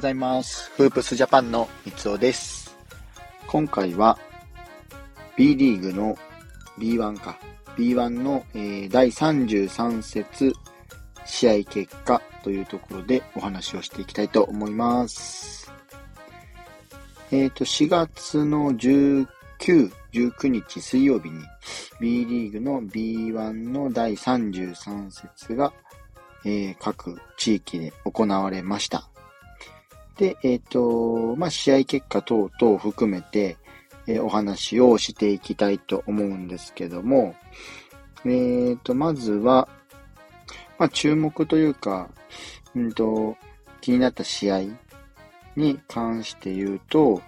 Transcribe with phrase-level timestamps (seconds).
[0.00, 0.70] ございます。
[0.78, 2.74] フープスジャパンの三つです。
[3.46, 4.18] 今回は
[5.36, 6.16] B リーグの
[6.78, 7.38] B1 か。
[7.76, 10.54] B1 の、えー第33節
[11.26, 15.70] 試合結果というところでお話をしていきたいと思います。
[17.30, 19.26] えっ、と、4月の19、
[20.14, 21.44] 19日水曜日に
[22.00, 25.74] B リーグの B1 の第33節が、
[26.46, 29.10] えー各地域で行われました。
[30.16, 33.56] で、えっ、と、まあ、試合結果等々を含めて、
[34.06, 37.34] えーお話をしていきたいと思うんですけども、
[38.24, 39.68] えっ、と、まずは、
[40.78, 42.10] まあ、注目というか、
[42.74, 43.36] うんと、
[43.80, 44.62] 気になった試合
[45.56, 47.22] に関して言うと、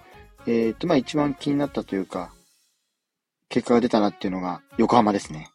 [0.47, 2.33] えっ、と、まあ、一番気になったというか、
[3.49, 5.51] 結果が出たなっていうのが横浜ですね。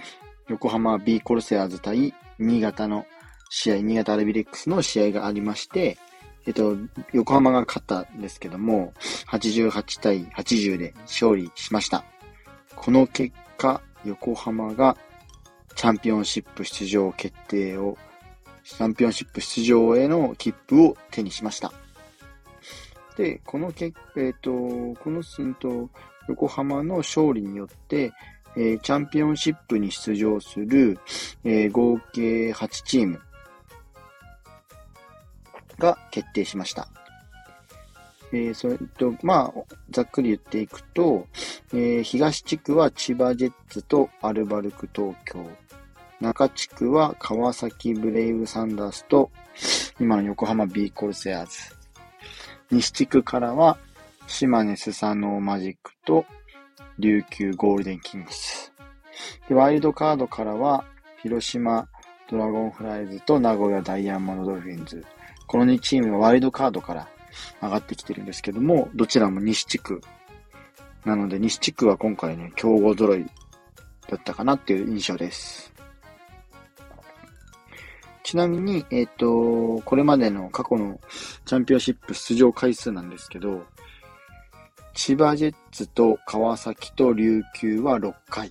[0.48, 3.06] 横浜 B コルセアーズ対新潟の
[3.50, 5.98] 試合、新潟アルビレックスの試合がありまして、
[6.46, 6.76] えっと、
[7.12, 8.92] 横浜が勝ったんですけども、
[9.28, 12.04] 88対80で勝利しました。
[12.74, 14.96] この結果、横浜が
[15.76, 17.96] チャンピオンシップ出場決定を、
[18.64, 21.72] チャンピオンシップ出場への切符を手にしました。
[23.16, 25.90] で、この結果、えっと、この寸と、
[26.28, 28.12] 横浜の勝利によって、
[28.56, 30.98] えーチャンピオンシップに出場する、
[31.44, 33.20] えー合計8チーム
[35.82, 36.88] が決定しました。
[38.32, 41.26] えーそれと、まあ、ざっくり言っていくと、
[41.74, 45.44] えー東地区は千葉ジェッツとアルバルク東京。
[46.20, 49.30] 中地区は川崎ブレイブサンダースと、
[50.00, 51.52] 今の横浜 B コルセアーズ。
[52.70, 53.76] 西地区からは、
[54.28, 56.24] 島根スサノーマジックと、
[56.98, 58.72] 琉球ゴールデンキングス。
[59.48, 60.84] で、ワイルドカードからは、
[61.22, 61.88] 広島
[62.30, 65.04] ドラゴンフライズと名古屋ダイヤモンドドルフィンズ。
[65.52, 67.08] この2チームはワイルドカードから
[67.60, 70.00] 上がってきてるんですけども、どちらも西地区。
[71.04, 73.26] なので、西地区は今回ね、強豪揃い
[74.08, 75.70] だったかなっていう印象です。
[78.22, 80.98] ちなみに、えっ、と、これまでの過去の
[81.44, 83.66] チャンピオンシップ出場回数なんですけど、
[84.94, 88.50] 千葉ジェッツと川崎と琉球は6回。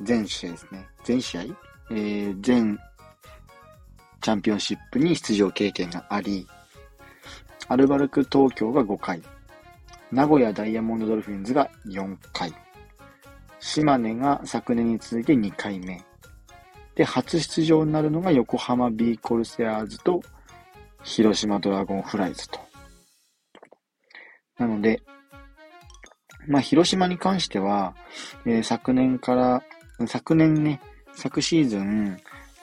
[0.00, 0.86] 全試合ですね。
[1.02, 1.42] 全試合？
[1.90, 2.78] えー、全
[4.20, 6.46] チャンピオンシップに出場経験があり、
[7.68, 9.22] アルバルク東京が5回、
[10.10, 12.52] 名古屋ダイヤモンドドルフィンズが4回、
[13.60, 16.02] 島根が昨年に続いて2回目、
[16.98, 20.20] で、初出場になるのが横浜 B コルセアーズと
[21.04, 22.58] 広島ドラゴンフライズと。
[24.58, 25.00] なので、
[26.48, 27.94] まあ、広島に関しては、
[28.46, 29.62] えー昨年から、
[30.08, 30.80] 昨年ね、
[31.12, 32.18] 昨シーズン、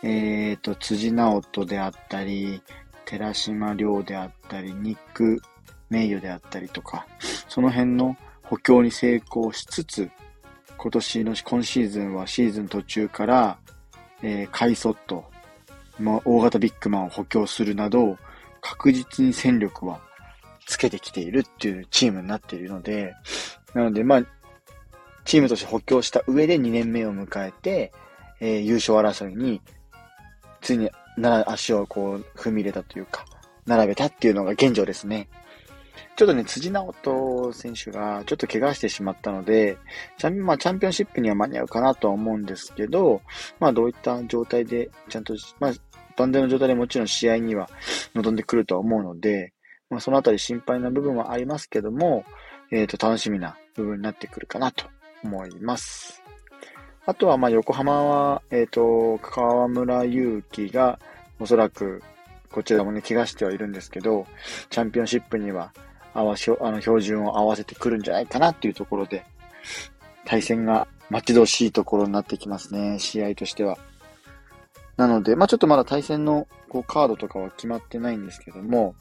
[0.08, 2.62] えっ、と、辻直人であったり、
[3.06, 5.42] 寺島亮であったり、ニック・
[5.90, 7.08] 名誉であったりとか、
[7.50, 10.12] その辺の補強に成功しつつ、
[10.78, 13.58] 今年の、今シーズンはシーズン途中から、
[14.22, 15.26] えーカイソット、
[15.98, 18.20] まあ、大型ビッグマンを補強するなど、
[18.62, 20.02] 確実に戦力は
[20.68, 23.16] つけてきているっていうチームになっているので、
[23.74, 24.24] なので、まあ、
[25.24, 27.92] チームとして補強した上で2年目を迎えて、
[28.40, 29.62] えー優勝争いに、
[30.66, 33.24] ついにな足をこう踏み入れたというか、
[33.68, 35.30] 並べたっていうのが現状ですね。
[36.16, 39.78] ちょっとね、辻直人選手がちょっと怪我してしまったので、
[40.18, 43.22] チャン,、まあ、チャンピオンシップには間に合うかなとは思うんですけど、
[43.60, 45.74] まあどういった状態で、ちゃんと、まあ、
[46.18, 47.70] 万全の状態でもちろん試合には
[48.16, 49.54] 臨んでくるとは思うので、
[49.92, 52.26] まあそのあたり心配な部分はありますけども、
[52.72, 54.86] えっ、と、楽しみな部分になってくるかなと
[55.24, 56.24] 思います。
[57.06, 61.00] あとは、まあ、横浜は、えっ、と、河村勇輝が、
[61.40, 62.02] おそらく、
[62.52, 64.26] こちらもね、怪我してはいるんですけど、
[64.70, 65.72] チャンピオンシップには、
[66.16, 69.24] 合わし、あの、標準を合わせてくるんじゃないかなっていうところで、
[70.26, 73.78] 対戦が待ち遠しいところになってきますね、試合としては。
[74.98, 78.96] なので、まあ、ちょっとまだ対戦の、こう、カードとかは決まってないんですけども、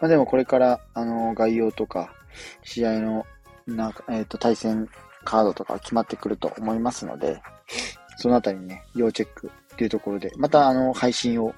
[0.00, 2.14] まあ、でもこれから、あの、概要とか、
[2.62, 3.26] 試合の、
[3.66, 4.88] な、えっ、と、対戦
[5.24, 7.42] カードとか決まってくると思いますので、
[8.16, 11.54] そのあたりね、要チェックっていうところで、またあの、配信を、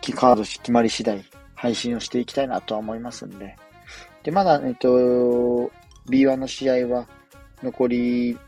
[0.00, 1.24] きカード決まり次第、
[1.54, 3.56] 配信をしていきたいなとは思いますんで。
[4.22, 4.88] で、まだ、えっと、
[6.08, 7.08] B1 の試合は、
[7.62, 8.38] 残り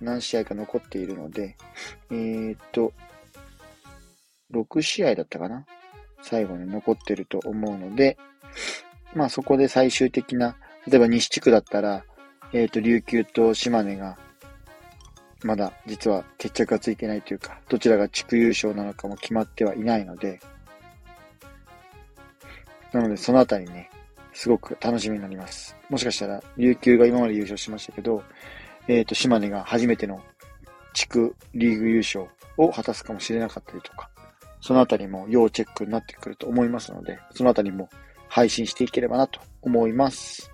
[0.00, 1.56] 何試合か残っているので、
[2.10, 2.92] えーっと、
[4.52, 5.66] 6試合だったかな？
[6.22, 8.16] 最後に残ってると思うので、
[9.14, 10.56] まあそこで最終的な、
[10.86, 12.04] 例えば西地区だったら、
[12.54, 14.16] えっ、と、琉球と島根が、
[15.42, 20.38] まだ実は決着がついてないというか、どちらが地区優勝なのかも決まってはいないので、
[22.92, 23.90] なので、そのあたりね、
[24.32, 25.76] すごく楽しみになります。
[25.90, 28.22] もしかしたら、琉球が今まで優勝しましたけど、
[28.86, 30.22] えっ、ー、と、島根が初めての
[30.92, 34.08] 地区リーグ優勝を果たすかもしれなかったりとか、
[34.60, 37.88] そのあたりも要チェックになってくると思いますので、そのあたりも
[38.28, 40.53] 配信していければなと思います。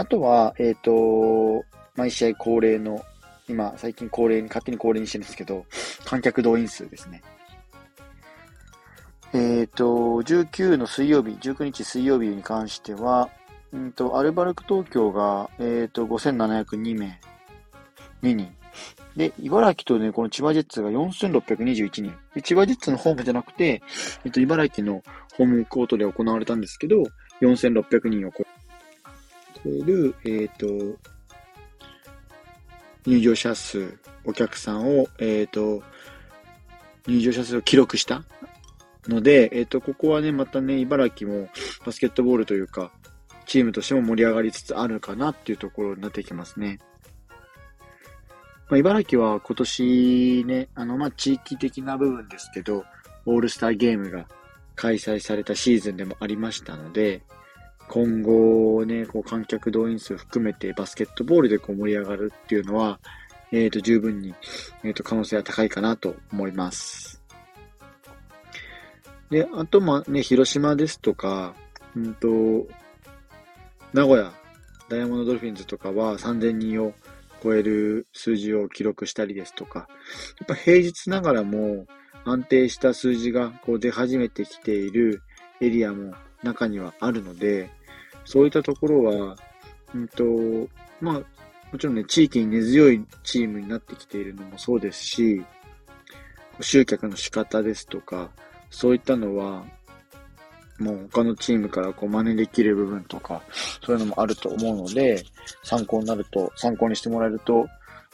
[0.00, 1.64] あとは、えっ、ー、と、
[1.94, 3.04] 毎試合恒例の、
[3.48, 5.66] 今、最近恒例に、勝手に恒例にしてるんですけど、
[6.06, 7.22] 観客動員数ですね。
[9.34, 13.28] えっ、ー、と、19の水曜日、19日水曜日に関しては、
[13.72, 17.20] うんと、アルバルク東京が、えっ、ー、と、5702名、
[18.22, 18.56] 2人。
[19.16, 22.14] で、茨城とね、この千葉ジェッツが4621人。
[22.34, 23.82] で千葉ジェッツのホームじゃなくて、
[24.24, 25.02] えっと、茨城の
[25.36, 27.02] ホームコートで行われたんですけど、
[27.42, 28.59] 4600人を超え
[29.68, 30.98] る、えっ、ー、と、
[33.06, 35.82] 入場者数、お客さんを、えっ、ー、と、
[37.06, 38.24] 入場者数を記録した
[39.08, 41.48] ので、えっ、ー、と、ここはね、またね、茨城も
[41.84, 42.92] バスケットボールというか、
[43.46, 46.78] チームとしても盛り上がりつつあるかなっていうところになってきますね。
[48.68, 52.84] まあ、茨城は今年ね、あの、ま、地域的な部分ですけど、
[53.26, 54.26] オールスターゲームが
[54.76, 57.22] 開催されたシーズンでもありましたので、
[57.92, 63.00] 今後ね、こう観客動員数含めてバスケットボールでこう盛り上がるっていうのは、
[63.50, 64.32] えっ、ー、と、十分に、
[64.84, 67.20] えっ、ー、と、可能性は高いかなと思います。
[69.28, 71.56] で、あと、まあね、広島ですとか、
[71.96, 72.28] うんと、
[73.92, 74.32] 名古屋、
[74.88, 76.92] ダイヤモンドドルフィンズとかは3000人を
[77.42, 79.88] 超える数字を記録したりですとか、
[80.38, 81.86] やっぱ平日ながらも
[82.24, 85.22] 安定した数字がこう出始めてきている
[85.60, 86.14] エリアも
[86.44, 87.70] 中にはあるので、
[88.24, 89.36] そういったところは、
[89.94, 90.24] うんと、
[91.00, 91.14] まあ、
[91.72, 95.44] もちろんね、地域に根強いチームになってきているのもそうですし、
[96.60, 98.30] 集客の仕方ですとか、
[98.70, 99.64] そういったのは、
[100.78, 103.42] もう他のチームからこう真似できる部分とか、
[103.84, 105.24] そういうのもあると思うので、
[105.62, 107.66] 参考になると、参考にしてもらえると、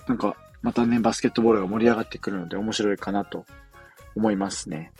[0.06, 3.46] なんか、またね、バスケットボールが盛り上がってくるので面白いかなと
[4.16, 4.92] 思いますね。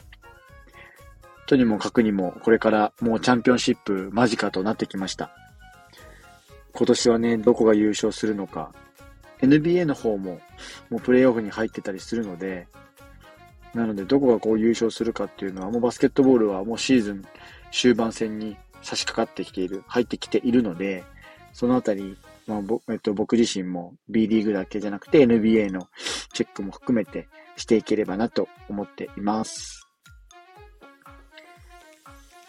[1.46, 5.31] とにもかくにも、これからもうチャンピオンシップ間近となってきました。
[6.72, 8.72] 今年はね、どこが優勝するのか。
[9.40, 10.40] NBA の方も、
[10.90, 12.66] もうプレイオフに入ってたりするので、
[13.75, 17.25] なので、どこがこう優勝するかっていうのは、もうバスケットボールはもうシーズン
[17.70, 21.04] 終盤戦に差し掛かってきている、入ってきているので、
[21.52, 22.16] そのあたり、
[22.46, 22.60] まあ
[22.93, 25.88] えっと、僕自身も B リーグだけじゃなくて NBA の
[26.32, 29.85] チェックも含めてしていければなと思っています。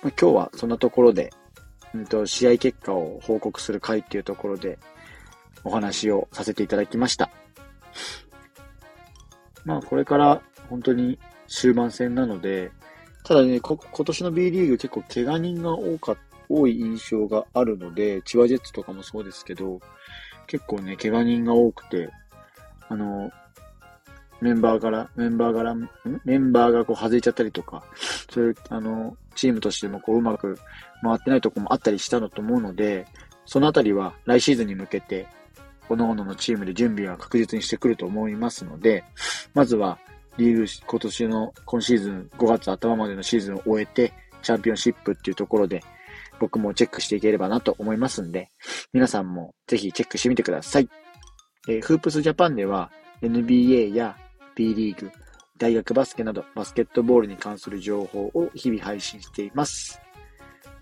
[0.08, 1.34] ま、今日はそんなところで、
[1.94, 4.80] うんと、試合結果を報告する回っていうところで
[5.64, 7.30] お話をさせていただきました。
[9.66, 12.72] まあ、これから本当に終盤戦なので、
[13.26, 16.16] ただね、今年の B リーグ結構怪我人が多か、
[16.48, 19.82] 多い印象があるので、千葉ジェッツとかもそうですけど、
[20.48, 22.10] 結構ね、怪我人が多くて、
[22.88, 23.30] あの、
[24.42, 25.76] メンバーから、メンバーから、
[26.26, 27.84] メンバーがこう外れちゃったりとか、
[28.32, 30.60] そういう、あの、チームとしてもこううまく
[31.02, 33.08] 回ってないとこもあったりしたのと思うので、
[33.46, 35.28] そのあたりは来シーズンに向けて、
[35.88, 39.04] 各々のチームで準備は確実にしてくると思いますので、
[39.54, 39.98] まずは
[40.38, 44.14] リーグ今年の今シーズン5月頭までのシーズンを終えて、
[44.44, 45.84] チャンピオンシップっていうところで、
[46.40, 48.50] 僕もチェックしていければなと思いますんで、
[48.94, 50.90] 皆さんもぜひチェックしてみてください。
[51.68, 52.92] えー、フープスジャパンでは
[53.22, 54.16] NBA や
[54.58, 55.12] B リーグ、
[55.60, 60.02] 大学バスケなどバスケットボールに関する情報を日々配信しています。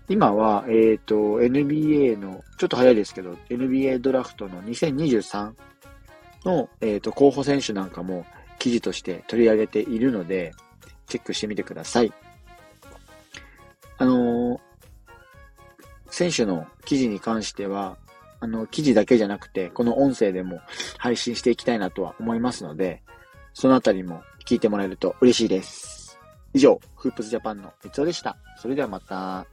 [0.08, 5.52] 今は、えっ、ー、と、NBA の、ちょっと早いですけど、NBA ドラフトの2023
[6.44, 8.24] の、えっ、ー、と、候補選手なんかも
[8.58, 10.52] 記事として取り上げているので、
[11.06, 12.12] チェックしてみてください。
[13.98, 14.60] あのー、
[16.08, 17.98] 選手の記事に関しては、
[18.40, 20.60] あの、記事だけじゃなくて、この音声でも
[20.98, 23.02] 配信していきたいなとは思いますので、
[23.58, 26.18] そのあたりも聞いてもらえると嬉しいです。
[26.52, 28.36] 以上、フープスジャパンの三つおでした。
[28.60, 29.46] それではまた。